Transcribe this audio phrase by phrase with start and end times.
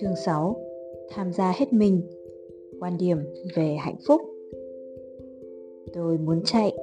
[0.00, 0.56] Chương 6
[1.10, 2.02] Tham gia hết mình
[2.80, 3.18] Quan điểm
[3.54, 4.20] về hạnh phúc
[5.92, 6.76] Tôi muốn chạy,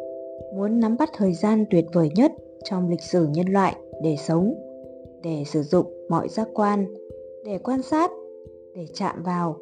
[0.56, 2.32] muốn nắm bắt thời gian tuyệt vời nhất
[2.64, 4.54] trong lịch sử nhân loại để sống,
[5.24, 6.94] để sử dụng mọi giác quan,
[7.46, 8.12] để quan sát,
[8.76, 9.58] để chạm vào,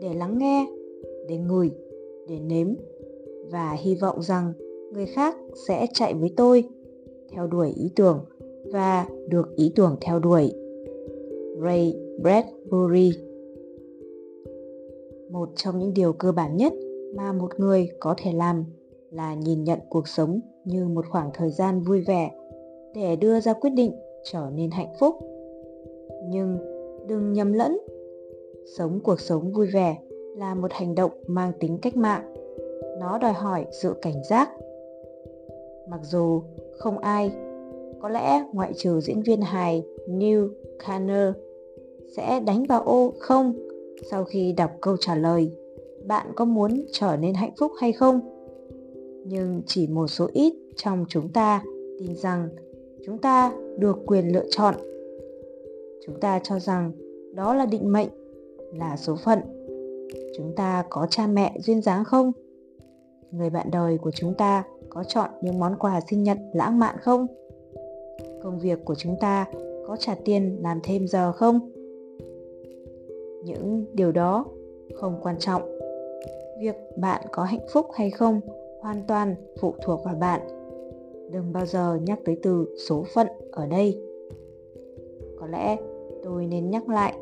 [0.00, 0.66] để lắng nghe,
[1.28, 1.70] để ngửi,
[2.28, 2.74] để nếm
[3.50, 4.52] và hy vọng rằng
[4.92, 5.36] người khác
[5.68, 6.64] sẽ chạy với tôi,
[7.30, 8.24] theo đuổi ý tưởng
[8.72, 10.52] và được ý tưởng theo đuổi.
[11.64, 11.96] Ray
[12.74, 13.12] Bradbury
[15.30, 16.72] Một trong những điều cơ bản nhất
[17.16, 18.64] mà một người có thể làm
[19.10, 22.30] là nhìn nhận cuộc sống như một khoảng thời gian vui vẻ
[22.94, 23.92] để đưa ra quyết định
[24.24, 25.14] trở nên hạnh phúc.
[26.28, 26.58] Nhưng
[27.08, 27.78] đừng nhầm lẫn,
[28.78, 29.98] sống cuộc sống vui vẻ
[30.36, 32.34] là một hành động mang tính cách mạng.
[33.00, 34.50] Nó đòi hỏi sự cảnh giác.
[35.88, 36.42] Mặc dù
[36.78, 37.32] không ai,
[38.02, 40.44] có lẽ ngoại trừ diễn viên hài Neil
[40.78, 41.28] Kanner
[42.16, 43.52] sẽ đánh vào ô không?
[44.10, 45.52] Sau khi đọc câu trả lời,
[46.06, 48.20] bạn có muốn trở nên hạnh phúc hay không?
[49.26, 51.62] Nhưng chỉ một số ít trong chúng ta
[51.98, 52.48] tin rằng
[53.06, 54.74] chúng ta được quyền lựa chọn.
[56.06, 56.92] Chúng ta cho rằng
[57.34, 58.08] đó là định mệnh,
[58.72, 59.38] là số phận.
[60.36, 62.32] Chúng ta có cha mẹ duyên dáng không?
[63.30, 66.96] Người bạn đời của chúng ta có chọn những món quà sinh nhật lãng mạn
[67.02, 67.26] không?
[68.42, 69.46] Công việc của chúng ta
[69.86, 71.73] có trả tiền làm thêm giờ không?
[73.44, 74.44] Những điều đó
[74.94, 75.62] không quan trọng.
[76.60, 78.40] Việc bạn có hạnh phúc hay không
[78.80, 80.40] hoàn toàn phụ thuộc vào bạn.
[81.30, 84.00] Đừng bao giờ nhắc tới từ số phận ở đây.
[85.40, 85.76] Có lẽ
[86.22, 87.14] tôi nên nhắc lại,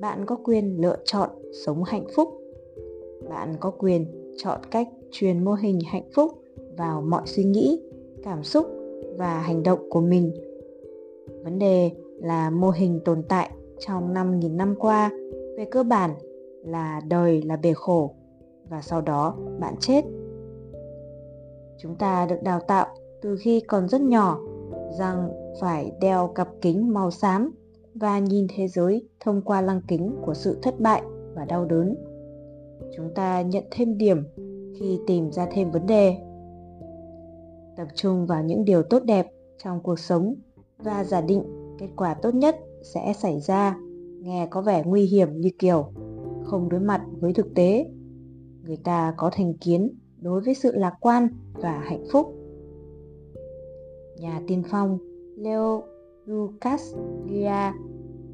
[0.00, 1.30] bạn có quyền lựa chọn
[1.64, 2.28] sống hạnh phúc.
[3.28, 4.06] Bạn có quyền
[4.36, 6.32] chọn cách truyền mô hình hạnh phúc
[6.76, 7.80] vào mọi suy nghĩ,
[8.22, 8.66] cảm xúc
[9.18, 10.34] và hành động của mình.
[11.44, 15.10] Vấn đề là mô hình tồn tại trong 5.000 năm qua
[15.56, 16.10] về cơ bản
[16.64, 18.14] là đời là bể khổ
[18.68, 20.04] và sau đó bạn chết.
[21.78, 22.86] Chúng ta được đào tạo
[23.22, 24.38] từ khi còn rất nhỏ
[24.98, 25.28] rằng
[25.60, 27.54] phải đeo cặp kính màu xám
[27.94, 31.02] và nhìn thế giới thông qua lăng kính của sự thất bại
[31.34, 31.94] và đau đớn.
[32.96, 34.24] Chúng ta nhận thêm điểm
[34.80, 36.16] khi tìm ra thêm vấn đề.
[37.76, 39.26] Tập trung vào những điều tốt đẹp
[39.64, 40.34] trong cuộc sống
[40.78, 41.42] và giả định
[41.78, 43.76] kết quả tốt nhất sẽ xảy ra
[44.24, 45.84] nghe có vẻ nguy hiểm như kiểu,
[46.44, 47.86] không đối mặt với thực tế.
[48.66, 49.90] Người ta có thành kiến
[50.20, 52.34] đối với sự lạc quan và hạnh phúc.
[54.18, 54.98] Nhà tiên phong
[55.36, 55.82] leo
[56.26, 56.94] lucas
[57.26, 57.74] Gia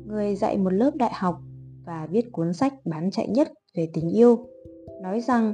[0.06, 1.40] người dạy một lớp đại học
[1.86, 4.38] và viết cuốn sách bán chạy nhất về tình yêu,
[5.02, 5.52] nói rằng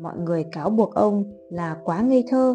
[0.00, 2.54] mọi người cáo buộc ông là quá ngây thơ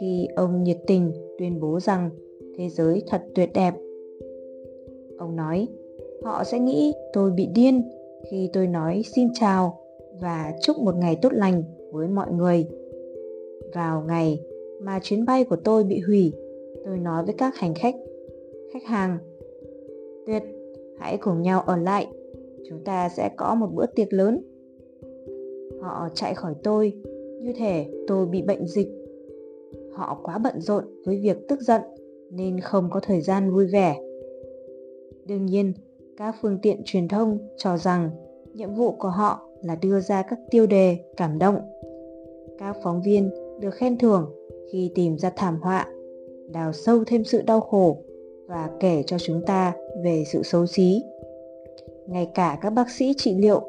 [0.00, 2.10] khi ông nhiệt tình tuyên bố rằng
[2.58, 3.74] thế giới thật tuyệt đẹp.
[5.18, 5.68] Ông nói
[6.24, 7.82] họ sẽ nghĩ tôi bị điên
[8.30, 9.78] khi tôi nói xin chào
[10.20, 11.62] và chúc một ngày tốt lành
[11.92, 12.66] với mọi người.
[13.74, 14.40] Vào ngày
[14.82, 16.32] mà chuyến bay của tôi bị hủy,
[16.84, 17.94] tôi nói với các hành khách
[18.72, 19.18] khách hàng,
[20.26, 20.42] tuyệt,
[20.98, 22.06] hãy cùng nhau ở lại,
[22.68, 24.42] chúng ta sẽ có một bữa tiệc lớn.
[25.80, 26.92] Họ chạy khỏi tôi,
[27.40, 28.88] như thể tôi bị bệnh dịch.
[29.92, 31.80] Họ quá bận rộn với việc tức giận
[32.30, 33.96] nên không có thời gian vui vẻ.
[35.26, 35.72] Đương nhiên
[36.16, 38.10] các phương tiện truyền thông cho rằng
[38.54, 41.56] nhiệm vụ của họ là đưa ra các tiêu đề, cảm động.
[42.58, 43.30] Các phóng viên
[43.60, 44.30] được khen thưởng
[44.72, 45.86] khi tìm ra thảm họa,
[46.52, 47.96] đào sâu thêm sự đau khổ
[48.46, 49.72] và kể cho chúng ta
[50.04, 51.02] về sự xấu xí.
[52.06, 53.62] Ngay cả các bác sĩ trị liệu,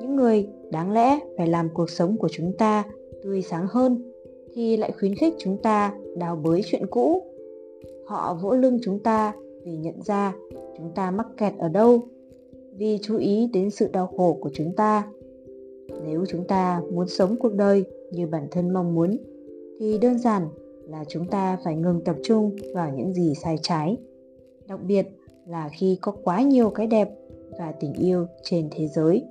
[0.00, 2.84] những người đáng lẽ phải làm cuộc sống của chúng ta
[3.22, 4.12] tươi sáng hơn
[4.54, 7.22] thì lại khuyến khích chúng ta đào bới chuyện cũ.
[8.06, 9.32] Họ vỗ lưng chúng ta
[9.68, 10.34] để nhận ra
[10.76, 12.00] chúng ta mắc kẹt ở đâu.
[12.76, 15.12] Vì chú ý đến sự đau khổ của chúng ta.
[16.04, 19.16] Nếu chúng ta muốn sống cuộc đời như bản thân mong muốn,
[19.80, 20.48] thì đơn giản
[20.88, 23.96] là chúng ta phải ngừng tập trung vào những gì sai trái.
[24.68, 25.06] Đặc biệt
[25.46, 27.10] là khi có quá nhiều cái đẹp
[27.58, 29.24] và tình yêu trên thế giới.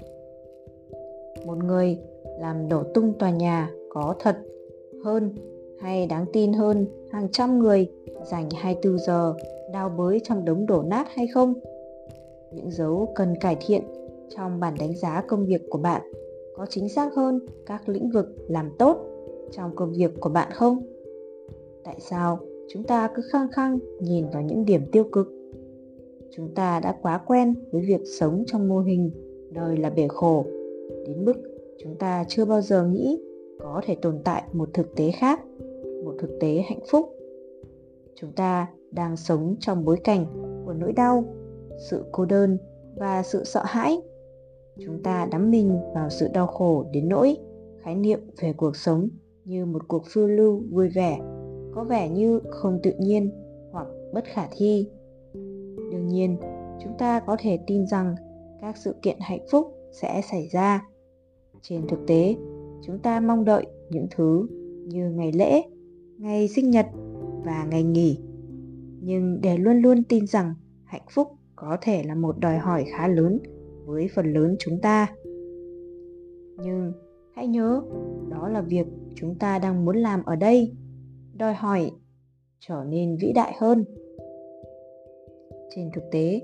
[1.45, 1.98] Một người
[2.39, 4.38] làm đổ tung tòa nhà có thật
[5.04, 5.36] hơn
[5.80, 7.88] hay đáng tin hơn hàng trăm người
[8.31, 9.33] dành 24 giờ
[9.74, 11.54] đào bới trong đống đổ nát hay không?
[12.51, 13.83] Những dấu cần cải thiện
[14.30, 16.01] trong bản đánh giá công việc của bạn
[16.56, 18.98] có chính xác hơn các lĩnh vực làm tốt
[19.51, 20.80] trong công việc của bạn không?
[21.83, 22.39] Tại sao
[22.69, 25.27] chúng ta cứ khăng khăng nhìn vào những điểm tiêu cực?
[26.31, 29.12] Chúng ta đã quá quen với việc sống trong mô hình
[29.51, 30.45] đời là bể khổ,
[31.07, 31.33] đến mức
[31.83, 33.19] chúng ta chưa bao giờ nghĩ
[33.60, 35.42] có thể tồn tại một thực tế khác
[36.07, 37.09] một thực tế hạnh phúc.
[38.15, 40.25] Chúng ta đang sống trong bối cảnh
[40.65, 41.24] của nỗi đau,
[41.89, 42.57] sự cô đơn
[42.95, 44.01] và sự sợ hãi.
[44.86, 47.38] Chúng ta đắm mình vào sự đau khổ đến nỗi
[47.81, 49.09] khái niệm về cuộc sống
[49.45, 51.19] như một cuộc phiêu lưu vui vẻ,
[51.75, 53.31] có vẻ như không tự nhiên
[53.71, 54.89] hoặc bất khả thi.
[55.92, 56.38] Đương nhiên,
[56.83, 58.15] chúng ta có thể tin rằng
[58.62, 60.88] các sự kiện hạnh phúc sẽ xảy ra.
[61.62, 62.36] Trên thực tế,
[62.86, 64.48] chúng ta mong đợi những thứ
[64.88, 65.63] như ngày lễ
[66.18, 66.86] ngày sinh nhật
[67.46, 68.19] và ngày nghỉ.
[69.02, 70.54] Nhưng để luôn luôn tin rằng
[70.84, 73.40] hạnh phúc có thể là một đòi hỏi khá lớn
[73.86, 75.08] với phần lớn chúng ta.
[76.64, 76.92] Nhưng
[77.36, 77.81] hãy nhớ,
[78.30, 80.74] đó là việc chúng ta đang muốn làm ở đây,
[81.38, 81.92] đòi hỏi
[82.60, 83.86] trở nên vĩ đại hơn.
[85.75, 86.42] Trên thực tế,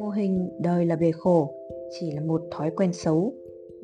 [0.00, 1.54] mô hình đời là bề khổ
[1.90, 3.34] chỉ là một thói quen xấu,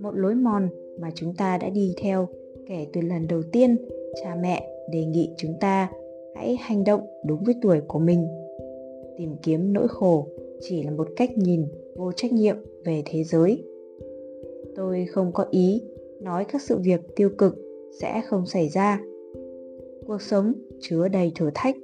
[0.00, 0.69] một lối mòn
[1.00, 2.29] mà chúng ta đã đi theo
[2.69, 3.77] kể từ lần đầu tiên
[4.23, 5.91] cha mẹ đề nghị chúng ta
[6.35, 8.29] hãy hành động đúng với tuổi của mình.
[9.19, 10.27] Tìm kiếm nỗi khổ
[10.61, 11.65] chỉ là một cách nhìn
[11.97, 13.65] vô trách nhiệm về thế giới.
[14.77, 15.83] Tôi không có ý
[16.21, 17.56] nói các sự việc tiêu cực
[18.00, 19.00] sẽ không xảy ra.
[20.06, 21.77] Cuộc sống chứa đầy thử thách.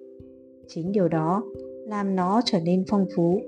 [0.66, 1.42] Chính điều đó
[1.86, 3.40] làm nó trở nên phong phú.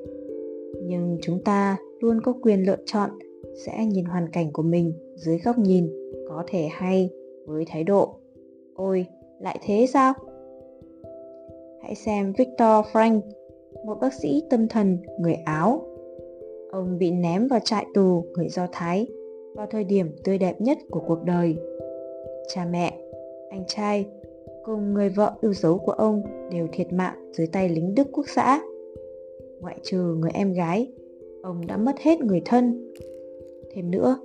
[0.83, 3.11] Nhưng chúng ta luôn có quyền lựa chọn
[3.67, 5.89] sẽ nhìn hoàn cảnh của mình dưới góc nhìn
[6.29, 7.11] có thể hay
[7.47, 8.15] với thái độ.
[8.75, 9.07] Ôi
[9.41, 10.13] lại thế sao?
[11.83, 13.21] Hãy xem victor frank,
[13.87, 15.87] một bác sĩ tâm thần, người áo.
[16.71, 19.07] Ông bị ném vào trại tù người do thái
[19.55, 21.57] vào thời điểm tươi đẹp nhất của cuộc đời.
[22.49, 22.99] Cha mẹ,
[23.51, 24.07] anh trai
[24.65, 28.27] cùng người vợ yêu dấu của ông đều thiệt mạng dưới tay lính đức quốc
[28.29, 28.61] xã.
[29.61, 30.93] Ngoại trừ người em gái,
[31.43, 32.93] ông đã mất hết người thân.
[33.75, 34.19] Thêm nữa,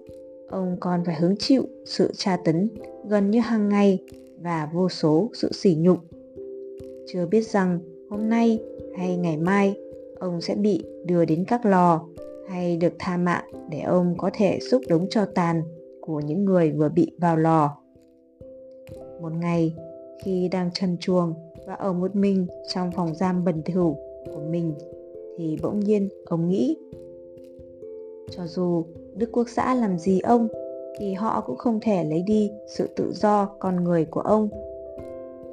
[0.49, 2.69] ông còn phải hứng chịu sự tra tấn
[3.07, 3.99] gần như hàng ngày
[4.41, 5.97] và vô số sự sỉ nhục.
[7.07, 8.59] Chưa biết rằng hôm nay
[8.97, 9.75] hay ngày mai,
[10.19, 12.07] ông sẽ bị đưa đến các lò
[12.47, 15.61] hay được tha mạng để ông có thể xúc đống cho tàn
[16.01, 17.77] của những người vừa bị vào lò.
[19.21, 19.75] Một ngày,
[20.23, 21.33] khi đang trần chuồng
[21.67, 24.73] và ở một mình trong phòng giam bẩn thỉu của mình,
[25.37, 26.77] thì bỗng nhiên ông nghĩ,
[28.31, 30.47] cho dù đức quốc xã làm gì ông
[30.99, 34.49] thì họ cũng không thể lấy đi sự tự do con người của ông.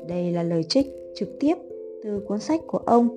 [0.09, 1.55] Đây là lời trích trực tiếp
[2.03, 3.09] từ cuốn sách của ông,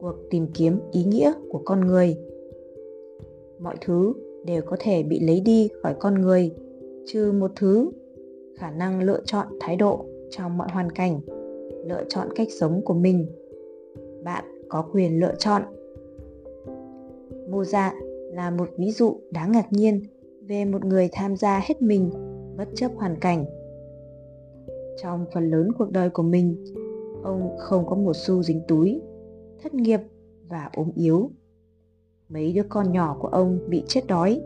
[0.00, 2.16] cuộc tìm kiếm ý nghĩa của con người.
[3.58, 4.12] Mọi thứ
[4.44, 6.50] đều có thể bị lấy đi khỏi con người,
[7.06, 7.90] trừ một thứ,
[8.56, 11.20] khả năng lựa chọn thái độ trong mọi hoàn cảnh,
[11.86, 13.26] lựa chọn cách sống của mình.
[14.24, 15.62] Bạn có quyền lựa chọn.
[17.50, 17.94] Mô dạ
[18.32, 20.00] là một ví dụ đáng ngạc nhiên
[20.48, 22.10] về một người tham gia hết mình,
[22.56, 23.44] bất chấp hoàn cảnh.
[25.02, 26.64] Trong phần lớn cuộc đời của mình,
[27.22, 29.00] ông không có một xu dính túi,
[29.62, 30.00] thất nghiệp
[30.48, 31.30] và ốm yếu.
[32.28, 34.42] Mấy đứa con nhỏ của ông bị chết đói.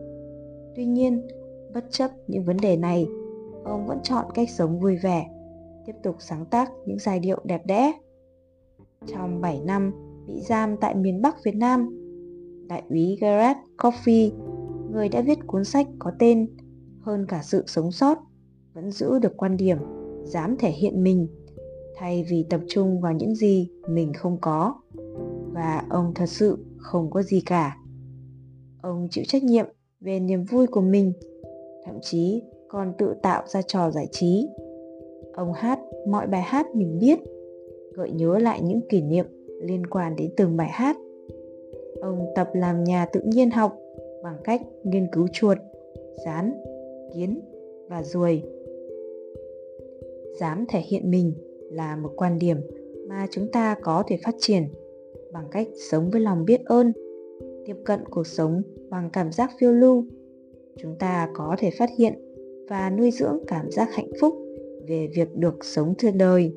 [0.77, 1.27] Tuy nhiên,
[1.75, 3.07] bất chấp những vấn đề này,
[3.65, 5.31] ông vẫn chọn cách sống vui vẻ,
[5.87, 7.93] tiếp tục sáng tác những giai điệu đẹp đẽ.
[9.07, 9.93] Trong 7 năm
[10.27, 11.89] bị giam tại miền Bắc Việt Nam,
[12.69, 14.31] đại úy Garrett Coffey
[14.93, 16.49] người đã viết cuốn sách có tên
[17.01, 18.19] hơn cả sự sống sót,
[18.75, 19.79] vẫn giữ được quan điểm,
[20.25, 21.29] dám thể hiện mình,
[21.97, 24.75] thay vì tập trung vào những gì mình không có.
[25.53, 27.77] Và ông thật sự không có gì cả.
[28.83, 29.67] Ông chịu trách nhiệm
[30.01, 31.13] về niềm vui của mình,
[31.87, 34.49] thậm chí còn tự tạo ra trò giải trí.
[35.33, 37.19] Ông hát mọi bài hát mình biết,
[37.95, 39.27] gợi nhớ lại những kỷ niệm
[39.63, 40.97] liên quan đến từng bài hát.
[42.01, 43.77] Ông tập làm nhà tự nhiên học
[44.23, 45.59] bằng cách nghiên cứu chuột,
[46.25, 46.53] rán,
[47.15, 47.41] kiến
[47.89, 48.43] và ruồi.
[50.41, 51.33] Dám thể hiện mình
[51.71, 52.57] là một quan điểm
[53.09, 54.65] mà chúng ta có thể phát triển
[55.33, 56.93] bằng cách sống với lòng biết ơn,
[57.67, 60.05] tiếp cận cuộc sống bằng cảm giác phiêu lưu.
[60.77, 62.13] Chúng ta có thể phát hiện
[62.69, 64.35] và nuôi dưỡng cảm giác hạnh phúc
[64.89, 66.53] về việc được sống trên đời.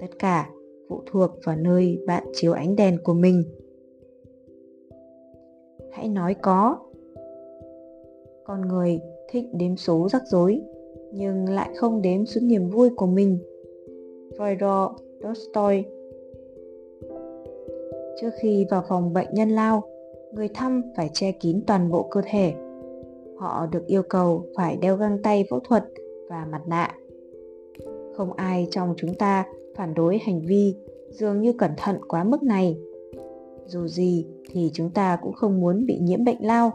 [0.00, 0.50] Tất cả
[0.88, 3.42] phụ thuộc vào nơi bạn chiếu ánh đèn của mình
[5.92, 6.78] hãy nói có
[8.44, 10.62] con người thích đếm số rắc rối
[11.12, 13.38] nhưng lại không đếm số niềm vui của mình
[14.38, 15.84] Fyodor Dostoy
[18.20, 19.82] Trước khi vào phòng bệnh nhân lao,
[20.32, 22.54] người thăm phải che kín toàn bộ cơ thể.
[23.36, 25.84] Họ được yêu cầu phải đeo găng tay phẫu thuật
[26.28, 26.94] và mặt nạ.
[28.16, 29.46] Không ai trong chúng ta
[29.76, 30.74] phản đối hành vi
[31.10, 32.76] dường như cẩn thận quá mức này.
[33.66, 36.72] Dù gì thì chúng ta cũng không muốn bị nhiễm bệnh lao.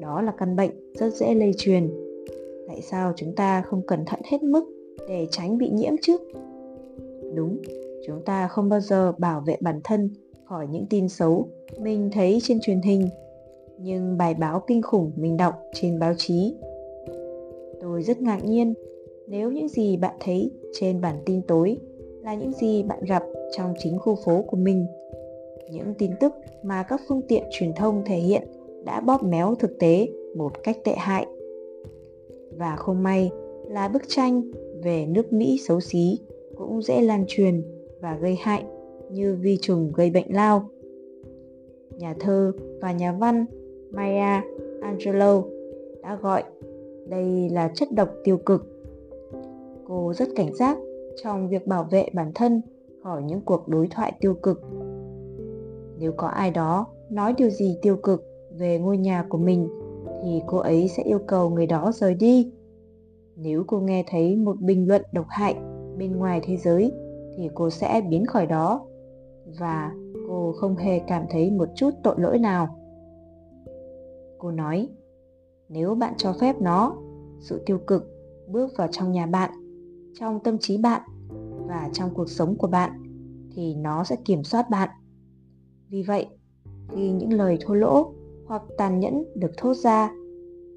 [0.00, 1.90] Đó là căn bệnh rất dễ lây truyền.
[2.68, 4.64] Tại sao chúng ta không cẩn thận hết mức
[5.08, 6.16] để tránh bị nhiễm chứ?
[7.34, 7.58] Đúng,
[8.06, 10.10] chúng ta không bao giờ bảo vệ bản thân
[10.44, 11.48] khỏi những tin xấu
[11.78, 13.08] mình thấy trên truyền hình
[13.78, 16.54] nhưng bài báo kinh khủng mình đọc trên báo chí.
[17.80, 18.74] Tôi rất ngạc nhiên
[19.28, 21.78] nếu những gì bạn thấy trên bản tin tối
[22.22, 23.22] là những gì bạn gặp
[23.56, 24.86] trong chính khu phố của mình.
[25.70, 26.32] Những tin tức
[26.62, 28.42] mà các phương tiện truyền thông thể hiện
[28.84, 31.26] đã bóp méo thực tế một cách tệ hại.
[32.56, 33.30] Và không may
[33.68, 34.42] là bức tranh
[34.82, 36.18] về nước Mỹ xấu xí
[36.56, 37.62] cũng dễ lan truyền
[38.00, 38.64] và gây hại
[39.10, 40.70] như vi trùng gây bệnh lao.
[41.98, 43.46] Nhà thơ và nhà văn
[43.90, 44.42] Maya
[44.82, 45.44] Angelou
[46.02, 46.42] đã gọi
[47.08, 48.66] đây là chất độc tiêu cực.
[49.84, 50.78] Cô rất cảnh giác
[51.22, 52.62] trong việc bảo vệ bản thân
[53.02, 54.60] khỏi những cuộc đối thoại tiêu cực.
[55.98, 58.24] Nếu có ai đó nói điều gì tiêu cực
[58.58, 59.68] về ngôi nhà của mình
[60.22, 62.52] thì cô ấy sẽ yêu cầu người đó rời đi.
[63.36, 65.54] Nếu cô nghe thấy một bình luận độc hại
[65.98, 66.92] bên ngoài thế giới
[67.36, 68.86] thì cô sẽ biến khỏi đó
[69.58, 69.92] và
[70.28, 72.78] cô không hề cảm thấy một chút tội lỗi nào.
[74.38, 74.88] Cô nói,
[75.68, 76.96] nếu bạn cho phép nó,
[77.40, 78.10] sự tiêu cực
[78.46, 79.50] bước vào trong nhà bạn,
[80.20, 81.02] trong tâm trí bạn
[81.66, 82.90] và trong cuộc sống của bạn
[83.54, 84.88] thì nó sẽ kiểm soát bạn.
[85.90, 86.26] Vì vậy,
[86.88, 88.12] khi những lời thô lỗ
[88.46, 90.10] hoặc tàn nhẫn được thốt ra,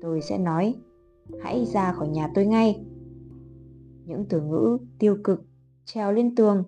[0.02, 0.76] tôi sẽ nói,
[1.40, 2.80] hãy ra khỏi nhà tôi ngay.
[4.06, 5.42] Những từ ngữ tiêu cực
[5.86, 6.64] treo lên tường,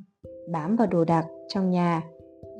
[0.51, 2.03] bám vào đồ đạc trong nhà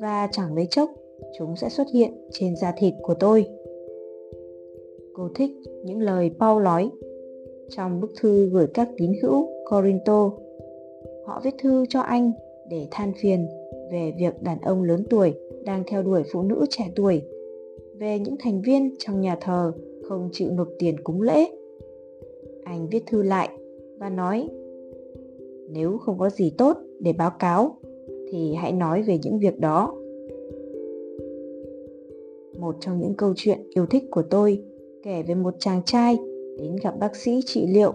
[0.02, 0.92] và chẳng mấy chốc
[1.38, 3.46] chúng sẽ xuất hiện trên da thịt của tôi.
[5.14, 5.52] Cô thích
[5.86, 6.90] những lời Paul nói
[7.70, 10.32] trong bức thư gửi các tín hữu Corinto.
[11.26, 12.32] Họ viết thư cho anh
[12.70, 13.48] để than phiền
[13.92, 15.34] về việc đàn ông lớn tuổi
[15.66, 17.22] đang theo đuổi phụ nữ trẻ tuổi,
[18.00, 19.72] về những thành viên trong nhà thờ
[20.04, 21.46] không chịu nộp tiền cúng lễ.
[22.64, 23.50] Anh viết thư lại
[24.00, 24.48] và nói
[25.70, 27.78] nếu không có gì tốt để báo cáo
[28.32, 29.96] thì hãy nói về những việc đó.
[32.60, 34.64] Một trong những câu chuyện yêu thích của tôi
[35.04, 36.18] kể về một chàng trai
[36.60, 37.94] đến gặp bác sĩ trị liệu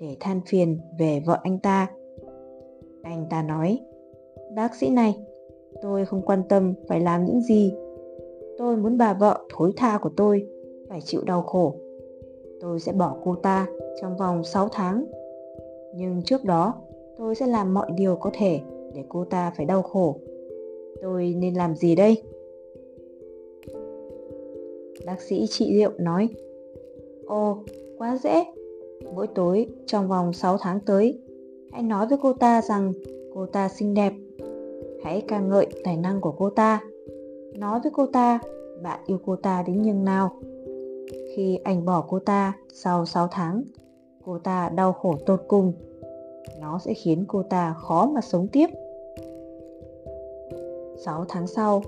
[0.00, 1.90] để than phiền về vợ anh ta.
[3.02, 3.80] Anh ta nói
[4.56, 5.14] bác sĩ này
[5.82, 7.74] tôi không quan tâm phải làm những gì.
[8.58, 10.46] Tôi muốn bà vợ thối tha của tôi,
[10.88, 11.74] phải chịu đau khổ.
[12.60, 13.66] Tôi sẽ bỏ cô ta
[14.00, 15.04] trong vòng 6 tháng.
[15.94, 16.74] Nhưng trước đó,
[17.16, 18.60] tôi sẽ làm mọi điều có thể
[18.94, 20.16] để cô ta phải đau khổ.
[21.02, 22.22] Tôi nên làm gì đây?
[25.06, 26.28] Bác sĩ trị liệu nói,
[27.26, 27.58] ồ,
[27.98, 28.44] quá dễ.
[29.14, 31.20] Mỗi tối trong vòng 6 tháng tới,
[31.72, 32.92] hãy nói với cô ta rằng
[33.34, 34.12] cô ta xinh đẹp
[35.04, 36.80] hãy ca ngợi tài năng của cô ta.
[37.54, 38.38] Nói với cô ta,
[38.82, 40.30] bạn yêu cô ta đến nhường nào?
[41.36, 43.62] Khi anh bỏ cô ta sau 6 tháng,
[44.24, 45.72] cô ta đau khổ tột cùng.
[46.60, 48.66] Nó sẽ khiến cô ta khó mà sống tiếp.
[51.04, 51.82] 6 tháng sau,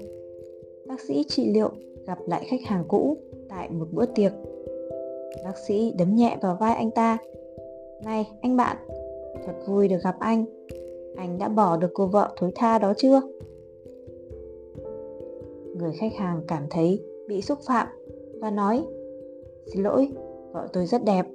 [0.86, 1.70] bác sĩ trị liệu
[2.06, 3.16] gặp lại khách hàng cũ
[3.48, 4.32] tại một bữa tiệc.
[5.44, 7.18] Bác sĩ đấm nhẹ vào vai anh ta.
[8.04, 8.76] Này, anh bạn,
[9.46, 10.44] thật vui được gặp anh
[11.18, 13.20] anh đã bỏ được cô vợ thối tha đó chưa?
[15.76, 17.86] Người khách hàng cảm thấy bị xúc phạm
[18.40, 18.84] và nói,
[19.66, 20.08] xin lỗi,
[20.52, 21.26] vợ tôi rất đẹp.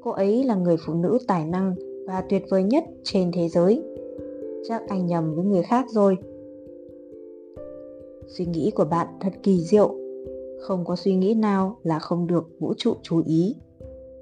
[0.00, 1.74] Cô ấy là người phụ nữ tài năng
[2.06, 3.82] và tuyệt vời nhất trên thế giới.
[4.68, 6.16] Chắc anh nhầm với người khác rồi.
[8.26, 9.94] Suy nghĩ của bạn thật kỳ diệu.
[10.60, 13.56] Không có suy nghĩ nào là không được vũ trụ chú ý.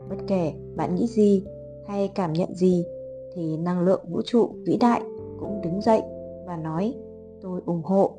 [0.08, 1.44] Bất kể bạn nghĩ gì
[1.86, 2.84] hay cảm nhận gì
[3.34, 5.02] thì năng lượng vũ trụ vĩ đại
[5.40, 6.02] cũng đứng dậy
[6.46, 6.94] và nói,
[7.40, 8.12] tôi ủng hộ.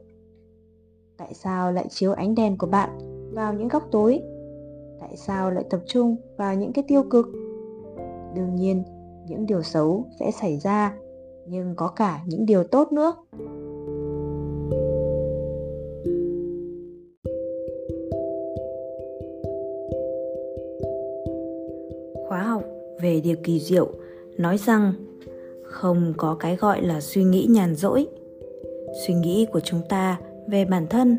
[1.18, 2.90] Tại sao lại chiếu ánh đèn của bạn
[3.34, 4.22] vào những góc tối?
[5.00, 7.26] Tại sao lại tập trung vào những cái tiêu cực?
[8.36, 8.84] Đương nhiên,
[9.28, 10.98] những điều xấu sẽ xảy ra,
[11.48, 13.14] nhưng có cả những điều tốt nữa.
[22.28, 22.64] Khóa học
[23.02, 23.88] về điều kỳ diệu
[24.38, 24.94] nói rằng,
[25.64, 28.08] không có cái gọi là suy nghĩ nhàn rỗi.
[29.08, 31.18] Suy nghĩ của chúng ta về bản thân,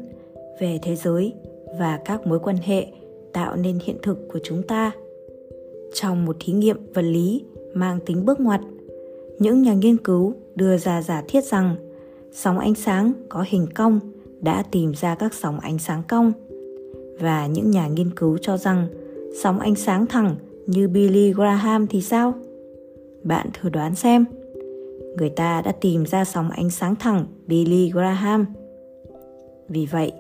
[0.61, 1.33] về thế giới
[1.79, 2.87] và các mối quan hệ
[3.33, 4.93] tạo nên hiện thực của chúng ta.
[5.95, 8.61] Trong một thí nghiệm vật lý mang tính bước ngoặt,
[9.39, 11.77] những nhà nghiên cứu đưa ra giả thiết rằng
[12.33, 14.01] sóng ánh sáng có hình cong
[14.41, 16.33] đã tìm ra các sóng ánh sáng cong.
[17.21, 18.89] Và những nhà nghiên cứu cho rằng
[19.43, 22.35] sóng ánh sáng thẳng như Billy Graham thì sao?
[23.25, 24.25] Bạn thử đoán xem.
[25.17, 28.47] Người ta đã tìm ra sóng ánh sáng thẳng Billy Graham.
[29.69, 30.13] Vì vậy,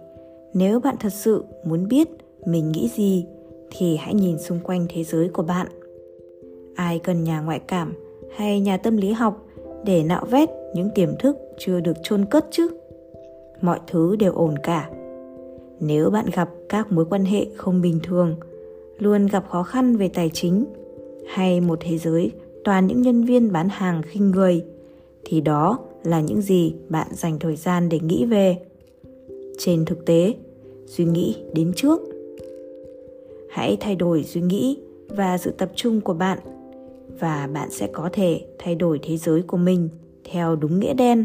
[0.54, 2.08] nếu bạn thật sự muốn biết
[2.46, 3.26] mình nghĩ gì
[3.70, 5.66] thì hãy nhìn xung quanh thế giới của bạn.
[6.74, 7.94] Ai cần nhà ngoại cảm
[8.36, 9.46] hay nhà tâm lý học
[9.84, 12.68] để nạo vét những tiềm thức chưa được chôn cất chứ?
[13.60, 14.90] Mọi thứ đều ổn cả.
[15.80, 18.36] nếu bạn gặp các mối quan hệ không bình thường
[18.98, 20.64] luôn gặp khó khăn về tài chính
[21.28, 22.32] hay một thế giới
[22.64, 24.64] toàn những nhân viên bán hàng khinh người,
[25.24, 28.56] thì đó là những gì bạn dành thời gian để nghĩ về.
[29.58, 30.34] Trên thực tế,
[30.86, 32.00] suy nghĩ đến trước.
[33.50, 34.78] Hãy thay đổi suy nghĩ
[35.08, 36.38] và sự tập trung của bạn,
[37.20, 39.88] và bạn sẽ có thể thay đổi thế giới của mình
[40.24, 41.24] theo đúng nghĩa đen.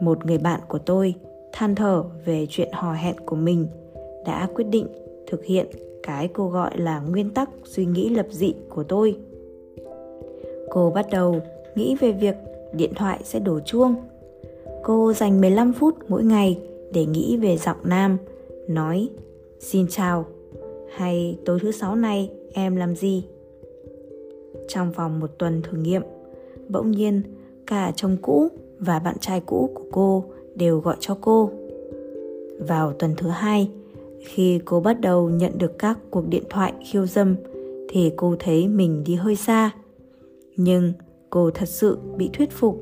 [0.00, 1.14] Một người bạn của tôi
[1.52, 3.66] than thở về chuyện hò hẹn của mình
[4.26, 4.86] đã quyết định
[5.26, 5.66] thực hiện
[6.02, 9.16] cái cô gọi là nguyên tắc suy nghĩ lập dị của tôi
[10.70, 11.40] cô bắt đầu
[11.74, 12.34] nghĩ về việc
[12.72, 13.94] điện thoại sẽ đổ chuông.
[14.82, 16.58] Cô dành 15 phút mỗi ngày
[16.92, 18.18] để nghĩ về giọng nam,
[18.68, 19.08] nói,
[19.60, 20.26] xin chào,
[20.96, 23.24] hay tối thứ sáu này em làm gì?
[24.68, 26.02] Trong vòng một tuần thử nghiệm,
[26.68, 27.22] bỗng nhiên
[27.66, 31.50] cả chồng cũ và bạn trai cũ của cô đều gọi cho cô.
[32.58, 33.70] Vào tuần thứ hai,
[34.20, 37.36] khi cô bắt đầu nhận được các cuộc điện thoại khiêu dâm,
[37.88, 39.70] thì cô thấy mình đi hơi xa
[40.56, 40.92] nhưng
[41.30, 42.80] cô thật sự bị thuyết phục.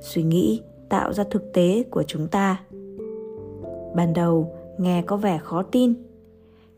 [0.00, 2.60] Suy nghĩ tạo ra thực tế của chúng ta.
[3.96, 5.94] Ban đầu nghe có vẻ khó tin.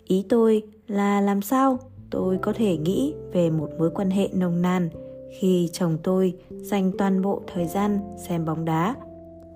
[0.06, 1.78] Ý tôi là làm sao
[2.10, 4.88] tôi có thể nghĩ về một mối quan hệ nồng nàn
[5.30, 8.96] khi chồng tôi dành toàn bộ thời gian xem bóng đá,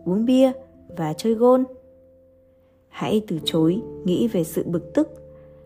[0.05, 0.53] uống bia
[0.97, 1.65] và chơi gôn.
[2.89, 5.09] Hãy từ chối nghĩ về sự bực tức,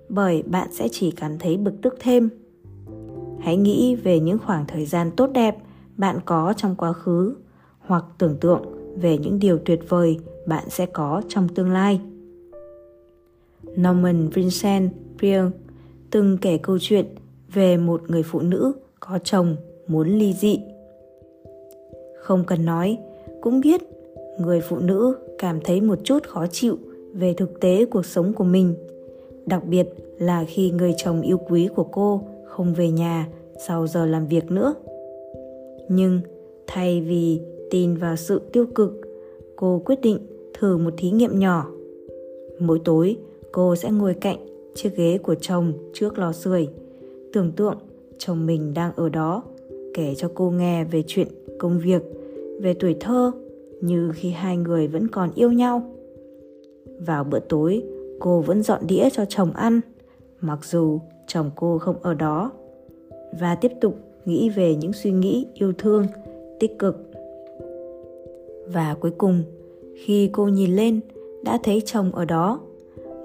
[0.08, 2.30] bởi bạn sẽ chỉ cảm thấy bực tức thêm
[3.40, 5.56] hãy nghĩ về những khoảng thời gian tốt đẹp
[5.96, 7.34] bạn có trong quá khứ,
[7.78, 8.62] hoặc tưởng tượng
[9.00, 12.00] về những điều tuyệt vời bạn sẽ có trong tương lai.
[13.80, 14.90] Norman vincent
[15.22, 15.50] peale
[16.10, 17.06] từng kể câu chuyện
[17.52, 19.56] về một người phụ nữ có chồng
[19.88, 20.60] muốn ly dị.
[22.20, 22.98] Không cần nói,
[23.40, 23.80] cũng biết
[24.40, 26.78] người phụ nữ cảm thấy một chút khó chịu
[27.12, 28.74] về thực tế cuộc sống của mình,
[29.46, 32.22] đặc biệt là khi người chồng yêu quý của cô
[32.58, 33.28] không về nhà
[33.66, 34.74] sau giờ làm việc nữa.
[35.88, 36.20] Nhưng
[36.66, 37.40] thay vì
[37.70, 39.00] tin vào sự tiêu cực,
[39.56, 40.18] cô quyết định
[40.58, 41.70] thử một thí nghiệm nhỏ.
[42.58, 43.16] Mỗi tối,
[43.52, 44.36] cô sẽ ngồi cạnh
[44.74, 46.68] chiếc ghế của chồng trước lò sưởi,
[47.32, 47.78] tưởng tượng
[48.18, 49.42] chồng mình đang ở đó,
[49.94, 52.02] kể cho cô nghe về chuyện công việc,
[52.60, 53.30] về tuổi thơ
[53.80, 55.82] như khi hai người vẫn còn yêu nhau.
[57.06, 57.82] Vào bữa tối,
[58.20, 59.80] cô vẫn dọn đĩa cho chồng ăn,
[60.40, 62.52] mặc dù chồng cô không ở đó.
[63.40, 66.06] Và tiếp tục nghĩ về những suy nghĩ yêu thương,
[66.60, 66.96] tích cực.
[68.66, 69.42] Và cuối cùng,
[69.96, 71.00] khi cô nhìn lên,
[71.44, 72.60] đã thấy chồng ở đó.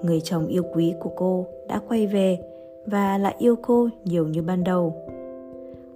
[0.02, 2.38] Người chồng yêu quý của cô đã quay về
[2.86, 4.94] và lại yêu cô nhiều như ban đầu.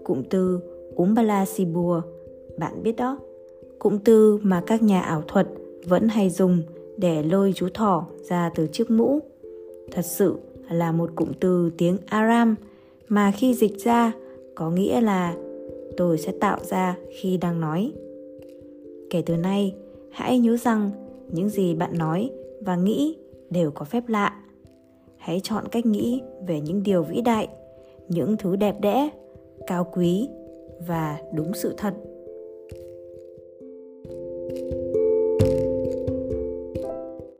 [0.04, 0.60] Cụm từ
[0.94, 2.00] umbala sibua
[2.58, 3.18] bạn biết đó.
[3.78, 5.46] Cụm từ mà các nhà ảo thuật
[5.84, 6.62] vẫn hay dùng
[6.96, 9.18] để lôi chú thỏ ra từ chiếc mũ.
[9.92, 10.36] Thật sự
[10.70, 12.54] là một cụm từ tiếng aram,
[13.08, 14.12] mà khi dịch ra,
[14.54, 15.36] có nghĩa là
[15.96, 17.92] tôi sẽ tạo ra khi đang nói.
[19.10, 19.74] Kể từ nay,
[20.10, 20.90] hãy nhớ rằng
[21.32, 23.16] những gì bạn nói và nghĩ
[23.50, 24.42] đều có phép lạ.
[25.16, 27.48] Hãy chọn cách nghĩ về những điều vĩ đại,
[28.08, 29.08] những thứ đẹp đẽ,
[29.66, 30.28] cao quý
[30.86, 31.94] và đúng sự thật.
[34.48, 35.07] thank you